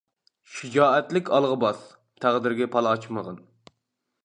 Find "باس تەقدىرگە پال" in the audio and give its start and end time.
1.65-2.91